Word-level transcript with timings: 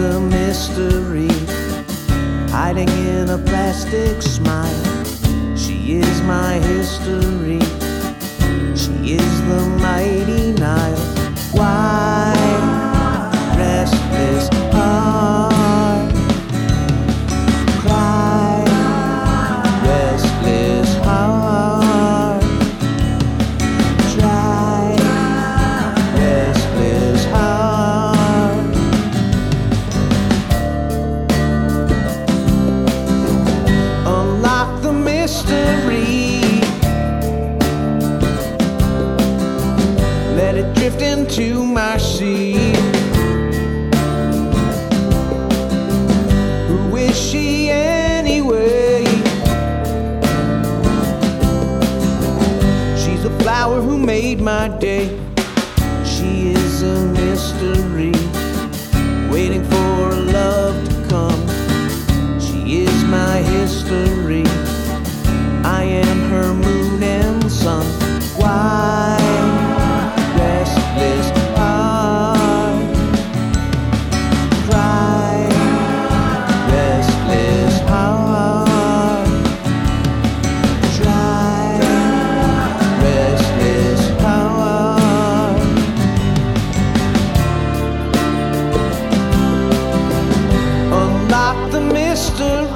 mystery, 0.00 1.28
hiding 2.50 2.88
in 2.88 3.28
a 3.28 3.38
plastic 3.38 4.22
smile. 4.22 5.04
She 5.56 5.96
is 5.96 6.22
my 6.22 6.54
history. 6.54 7.60
She 8.74 9.14
is 9.16 9.32
the 9.48 9.60
mighty 9.78 10.52
Nile. 10.52 10.79
Let 40.52 40.66
it 40.66 40.74
drift 40.74 41.00
into 41.00 41.64
my 41.64 41.96
sea. 41.96 42.54
Who 46.66 46.96
is 46.96 47.16
she 47.16 47.70
anyway? 47.70 49.04
She's 52.96 53.24
a 53.24 53.30
flower 53.38 53.80
who 53.80 53.96
made 53.96 54.40
my 54.40 54.66
day. 54.80 55.16
She 56.04 56.50
is 56.50 56.82
a 56.82 57.06
mystery, 57.12 58.10
waiting 59.30 59.64
for 59.64 59.79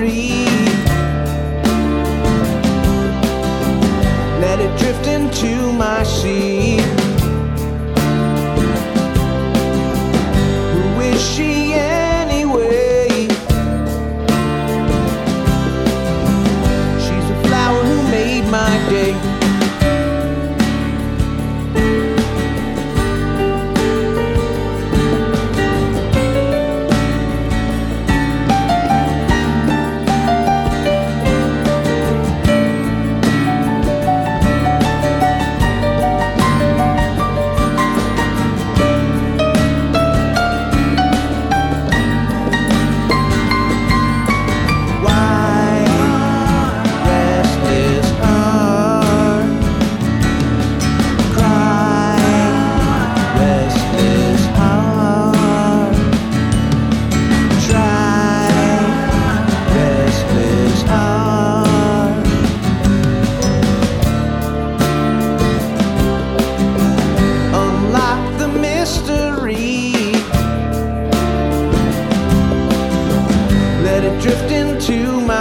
mystery. 0.00 0.44
Let 4.40 4.60
it 4.60 4.78
drift 4.78 5.06
into 5.06 5.72
my 5.72 6.02
sea. 6.02 6.78
Who 10.72 11.00
is 11.00 11.20
she 11.22 11.74
anyway? 11.74 13.08
She's 16.98 17.30
a 17.30 17.42
flower 17.44 17.82
who 17.84 18.02
made 18.10 18.44
my 18.50 18.88
day. 18.88 19.29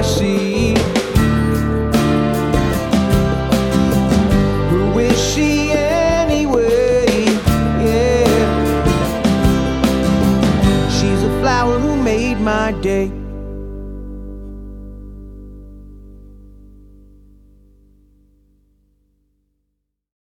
Let 0.00 0.39